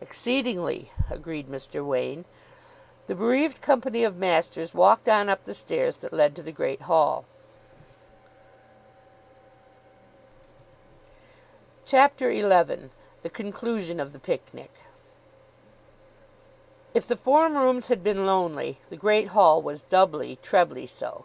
"Exceedingly," 0.00 0.92
agreed 1.10 1.48
Mr. 1.48 1.84
Wain. 1.84 2.26
The 3.08 3.14
bereaved 3.16 3.60
company 3.60 4.04
of 4.04 4.16
masters 4.16 4.72
walked 4.72 5.08
on 5.08 5.28
up 5.28 5.42
the 5.42 5.52
stairs 5.52 5.96
that 5.96 6.12
led 6.12 6.36
to 6.36 6.44
the 6.44 6.52
Great 6.52 6.82
Hall. 6.82 7.24
CHAPTER 11.84 12.32
XI 12.32 12.42
THE 13.22 13.30
CONCLUSION 13.32 13.98
OF 13.98 14.12
THE 14.12 14.20
PICNIC 14.20 14.70
If 16.94 17.08
the 17.08 17.16
form 17.16 17.58
rooms 17.58 17.88
had 17.88 18.04
been 18.04 18.24
lonely, 18.26 18.78
the 18.90 18.96
Great 18.96 19.26
Hall 19.30 19.60
was 19.60 19.82
doubly, 19.82 20.38
trebly, 20.40 20.86
so. 20.86 21.24